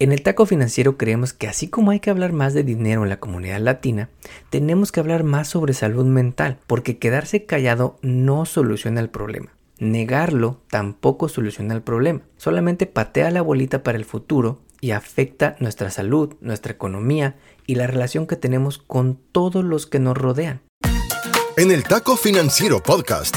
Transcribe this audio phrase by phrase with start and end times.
[0.00, 3.10] En el taco financiero creemos que así como hay que hablar más de dinero en
[3.10, 4.08] la comunidad latina,
[4.48, 9.52] tenemos que hablar más sobre salud mental, porque quedarse callado no soluciona el problema.
[9.78, 15.90] Negarlo tampoco soluciona el problema, solamente patea la bolita para el futuro y afecta nuestra
[15.90, 17.36] salud, nuestra economía
[17.66, 20.62] y la relación que tenemos con todos los que nos rodean.
[21.58, 23.36] En el Taco Financiero Podcast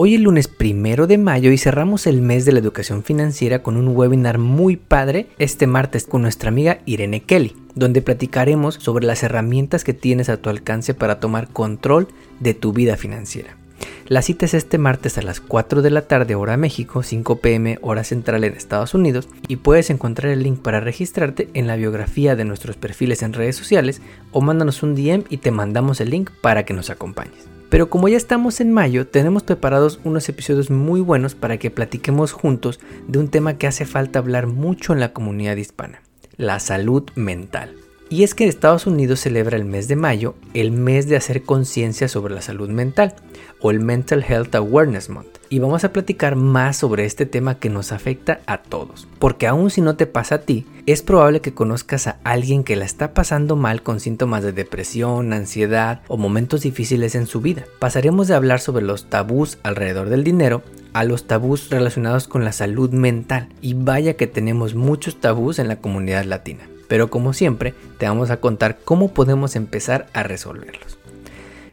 [0.00, 3.76] Hoy es lunes primero de mayo y cerramos el mes de la educación financiera con
[3.76, 9.24] un webinar muy padre este martes con nuestra amiga Irene Kelly, donde platicaremos sobre las
[9.24, 12.06] herramientas que tienes a tu alcance para tomar control
[12.38, 13.56] de tu vida financiera.
[14.06, 17.80] La cita es este martes a las 4 de la tarde hora México, 5 pm
[17.82, 22.36] hora central en Estados Unidos y puedes encontrar el link para registrarte en la biografía
[22.36, 26.30] de nuestros perfiles en redes sociales o mándanos un DM y te mandamos el link
[26.40, 27.57] para que nos acompañes.
[27.68, 32.32] Pero como ya estamos en mayo, tenemos preparados unos episodios muy buenos para que platiquemos
[32.32, 36.02] juntos de un tema que hace falta hablar mucho en la comunidad hispana,
[36.36, 37.74] la salud mental.
[38.10, 42.08] Y es que Estados Unidos celebra el mes de mayo el mes de hacer conciencia
[42.08, 43.14] sobre la salud mental
[43.60, 45.28] o el Mental Health Awareness Month.
[45.50, 49.06] Y vamos a platicar más sobre este tema que nos afecta a todos.
[49.18, 52.76] Porque aun si no te pasa a ti, es probable que conozcas a alguien que
[52.76, 57.64] la está pasando mal con síntomas de depresión, ansiedad o momentos difíciles en su vida.
[57.78, 60.62] Pasaremos de hablar sobre los tabús alrededor del dinero
[60.94, 63.48] a los tabús relacionados con la salud mental.
[63.60, 66.68] Y vaya que tenemos muchos tabús en la comunidad latina.
[66.88, 70.98] Pero como siempre, te vamos a contar cómo podemos empezar a resolverlos.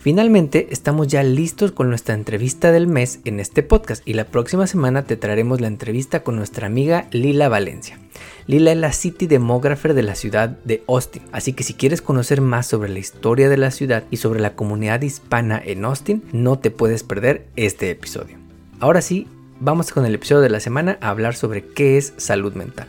[0.00, 4.66] Finalmente, estamos ya listos con nuestra entrevista del mes en este podcast y la próxima
[4.66, 7.98] semana te traeremos la entrevista con nuestra amiga Lila Valencia.
[8.46, 12.40] Lila es la City Demographer de la ciudad de Austin, así que si quieres conocer
[12.40, 16.58] más sobre la historia de la ciudad y sobre la comunidad hispana en Austin, no
[16.58, 18.38] te puedes perder este episodio.
[18.78, 19.28] Ahora sí,
[19.60, 22.88] vamos con el episodio de la semana a hablar sobre qué es salud mental.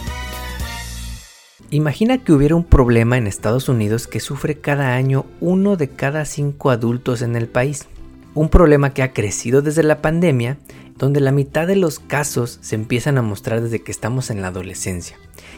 [1.73, 6.25] Imagina que hubiera un problema en Estados Unidos que sufre cada año uno de cada
[6.25, 7.87] cinco adultos en el país.
[8.33, 10.57] Un problema que ha crecido desde la pandemia,
[10.97, 14.49] donde la mitad de los casos se empiezan a mostrar desde que estamos en la
[14.49, 15.15] adolescencia,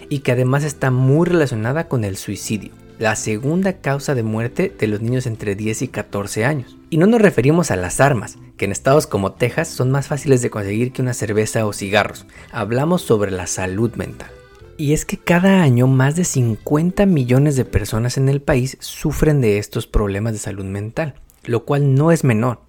[0.07, 4.85] y que además está muy relacionada con el suicidio, la segunda causa de muerte de
[4.85, 6.77] los niños entre 10 y 14 años.
[6.91, 10.43] Y no nos referimos a las armas, que en estados como Texas son más fáciles
[10.43, 12.27] de conseguir que una cerveza o cigarros.
[12.51, 14.29] Hablamos sobre la salud mental.
[14.77, 19.39] Y es que cada año más de 50 millones de personas en el país sufren
[19.41, 22.59] de estos problemas de salud mental, lo cual no es menor.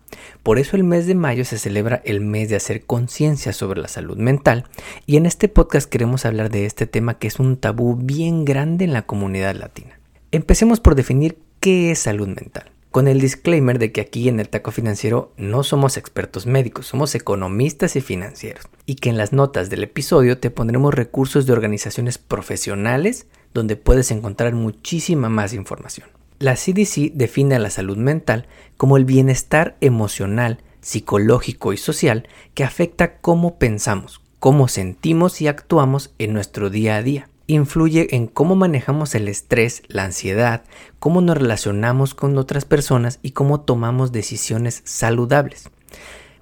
[0.42, 3.88] Por eso el mes de mayo se celebra el mes de hacer conciencia sobre la
[3.88, 4.64] salud mental
[5.06, 8.84] y en este podcast queremos hablar de este tema que es un tabú bien grande
[8.84, 9.98] en la comunidad latina.
[10.30, 14.48] Empecemos por definir qué es salud mental con el disclaimer de que aquí en el
[14.48, 19.68] Taco Financiero no somos expertos médicos, somos economistas y financieros, y que en las notas
[19.68, 26.06] del episodio te pondremos recursos de organizaciones profesionales donde puedes encontrar muchísima más información.
[26.38, 28.46] La CDC define a la salud mental
[28.76, 36.14] como el bienestar emocional, psicológico y social que afecta cómo pensamos, cómo sentimos y actuamos
[36.18, 40.62] en nuestro día a día influye en cómo manejamos el estrés, la ansiedad,
[40.98, 45.70] cómo nos relacionamos con otras personas y cómo tomamos decisiones saludables.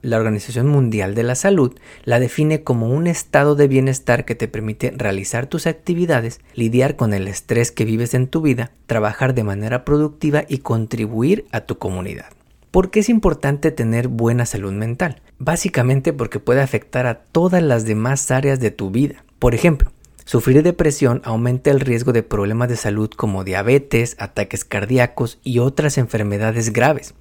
[0.03, 4.49] La Organización Mundial de la Salud la define como un estado de bienestar que te
[4.49, 9.45] permite realizar tus actividades, lidiar con el estrés que vives en tu vida, trabajar de
[9.45, 12.27] manera productiva y contribuir a tu comunidad.
[12.73, 15.21] ¿Por qué es importante tener buena salud mental?
[15.39, 19.25] Básicamente porque puede afectar a todas las demás áreas de tu vida.
[19.39, 19.93] Por ejemplo,
[20.25, 25.99] Sufrir depresión aumenta el riesgo de problemas de salud como diabetes, ataques cardíacos y otras
[25.99, 27.15] enfermedades graves.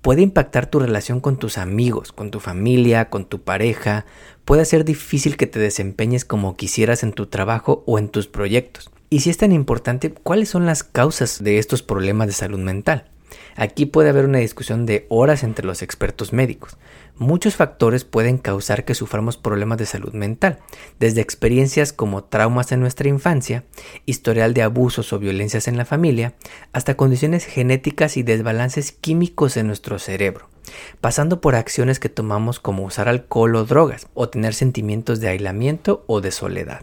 [0.00, 4.06] Puede impactar tu relación con tus amigos, con tu familia, con tu pareja.
[4.44, 8.90] Puede ser difícil que te desempeñes como quisieras en tu trabajo o en tus proyectos.
[9.10, 13.10] Y si es tan importante, ¿cuáles son las causas de estos problemas de salud mental?
[13.56, 16.76] Aquí puede haber una discusión de horas entre los expertos médicos.
[17.16, 20.58] Muchos factores pueden causar que suframos problemas de salud mental,
[21.00, 23.64] desde experiencias como traumas en nuestra infancia,
[24.06, 26.34] historial de abusos o violencias en la familia,
[26.72, 30.48] hasta condiciones genéticas y desbalances químicos en nuestro cerebro,
[31.00, 36.04] pasando por acciones que tomamos como usar alcohol o drogas, o tener sentimientos de aislamiento
[36.06, 36.82] o de soledad.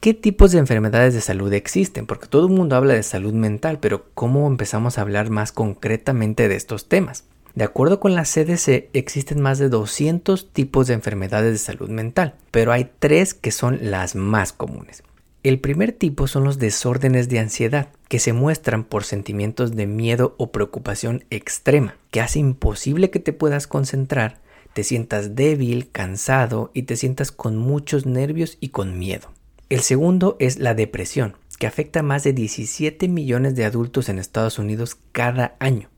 [0.00, 2.06] ¿Qué tipos de enfermedades de salud existen?
[2.06, 6.48] Porque todo el mundo habla de salud mental, pero ¿cómo empezamos a hablar más concretamente
[6.48, 7.24] de estos temas?
[7.54, 12.34] De acuerdo con la CDC, existen más de 200 tipos de enfermedades de salud mental,
[12.50, 15.02] pero hay tres que son las más comunes.
[15.42, 20.34] El primer tipo son los desórdenes de ansiedad, que se muestran por sentimientos de miedo
[20.38, 24.40] o preocupación extrema, que hace imposible que te puedas concentrar,
[24.72, 29.28] te sientas débil, cansado y te sientas con muchos nervios y con miedo.
[29.70, 34.18] El segundo es la depresión, que afecta a más de 17 millones de adultos en
[34.18, 35.88] Estados Unidos cada año.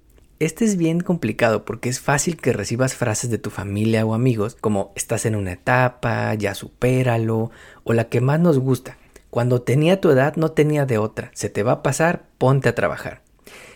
[0.40, 4.58] Este es bien complicado porque es fácil que recibas frases de tu familia o amigos
[4.60, 7.50] como estás en una etapa, ya supéralo,
[7.84, 8.98] o la que más nos gusta.
[9.30, 12.74] Cuando tenía tu edad no tenía de otra, se te va a pasar, ponte a
[12.74, 13.22] trabajar.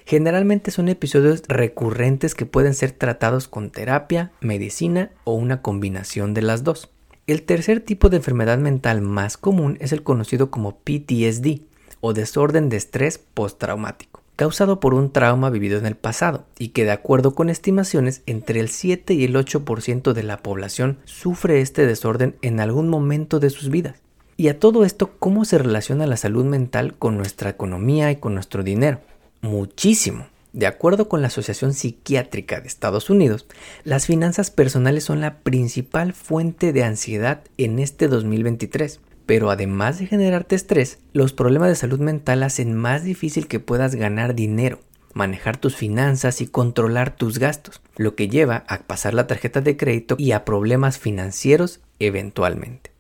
[0.05, 6.43] Generalmente son episodios recurrentes que pueden ser tratados con terapia, medicina o una combinación de
[6.43, 6.91] las dos.
[7.27, 11.63] El tercer tipo de enfermedad mental más común es el conocido como PTSD
[12.01, 16.85] o desorden de estrés postraumático, causado por un trauma vivido en el pasado y que
[16.85, 21.85] de acuerdo con estimaciones entre el 7 y el 8% de la población sufre este
[21.85, 23.97] desorden en algún momento de sus vidas.
[24.37, 28.35] Y a todo esto, ¿cómo se relaciona la salud mental con nuestra economía y con
[28.35, 29.01] nuestro dinero?
[29.41, 30.27] Muchísimo.
[30.57, 33.45] De acuerdo con la Asociación Psiquiátrica de Estados Unidos,
[33.85, 39.01] las finanzas personales son la principal fuente de ansiedad en este 2023.
[39.27, 43.97] Pero además de generarte estrés, los problemas de salud mental hacen más difícil que puedas
[43.97, 44.81] ganar dinero,
[45.13, 49.77] manejar tus finanzas y controlar tus gastos, lo que lleva a pasar la tarjeta de
[49.77, 52.93] crédito y a problemas financieros eventualmente.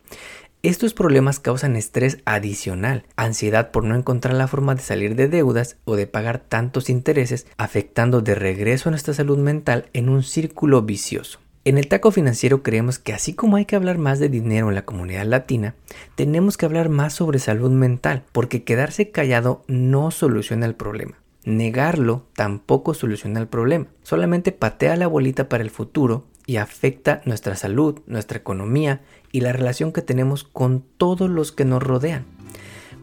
[0.62, 5.76] Estos problemas causan estrés adicional, ansiedad por no encontrar la forma de salir de deudas
[5.85, 10.82] o de pagar tantos intereses, afectando de regreso a nuestra salud mental en un círculo
[10.82, 11.38] vicioso.
[11.64, 14.75] En el taco financiero creemos que así como hay que hablar más de dinero en
[14.75, 15.75] la comunidad latina,
[16.14, 21.19] tenemos que hablar más sobre salud mental, porque quedarse callado no soluciona el problema.
[21.44, 27.56] Negarlo tampoco soluciona el problema, solamente patea la bolita para el futuro y afecta nuestra
[27.56, 29.02] salud, nuestra economía
[29.32, 32.25] y la relación que tenemos con todos los que nos rodean.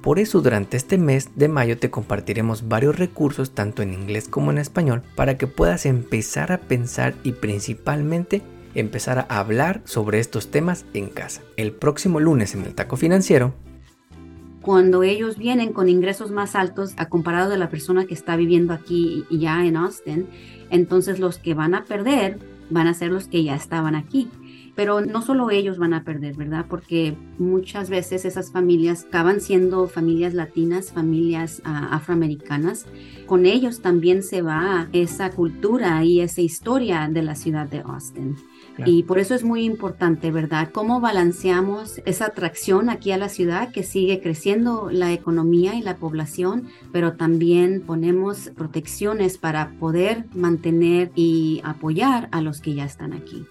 [0.02, 4.52] Por eso durante este mes de mayo te compartiremos varios recursos tanto en inglés como
[4.52, 8.42] en español para que puedas empezar a pensar y principalmente
[8.76, 11.42] empezar a hablar sobre estos temas en casa.
[11.56, 13.54] El próximo lunes en el Taco Financiero
[14.64, 18.74] cuando ellos vienen con ingresos más altos a comparado de la persona que está viviendo
[18.74, 20.26] aquí ya en Austin,
[20.70, 22.40] entonces los que van a perder
[22.70, 24.30] van a ser los que ya estaban aquí.
[24.76, 26.66] Pero no solo ellos van a perder, ¿verdad?
[26.68, 32.88] Porque muchas veces esas familias acaban siendo familias latinas, familias ah, afroamericanas.
[33.28, 38.36] Con ellos también se va esa cultura y esa historia de la ciudad de Austin.
[38.86, 40.70] Y por eso es muy importante, ¿verdad?
[40.72, 45.98] ¿Cómo balanceamos esa atracción aquí a la ciudad que sigue creciendo la economía y la
[45.98, 53.14] población, pero también ponemos protecciones para poder mantener y apoyar a los que ya están
[53.14, 53.46] aquí?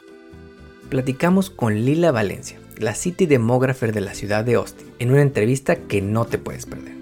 [0.88, 5.76] Platicamos con Lila Valencia, la City Demographer de la ciudad de Austin, en una entrevista
[5.76, 7.01] que no te puedes perder.